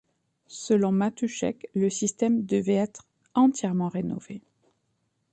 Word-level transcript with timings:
Selon 0.47 0.91
Matuschek, 0.91 1.69
le 1.75 1.87
système 1.91 2.43
devait 2.43 2.73
être 2.73 3.05
entièrement 3.35 3.87
rénové. 3.87 4.41